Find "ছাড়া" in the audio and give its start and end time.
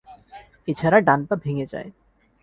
0.73-0.99